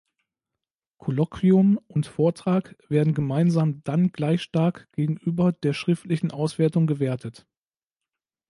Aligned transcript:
Kolloquium 0.97 1.79
und 1.85 2.07
Vortrag 2.07 2.75
werden 2.89 3.13
gemeinsam 3.13 3.83
dann 3.83 4.11
gleich 4.11 4.41
stark 4.41 4.91
gegenüber 4.93 5.51
der 5.51 5.73
schriftlichen 5.73 6.31
Auswertung 6.31 6.87
gewertet. 6.87 7.45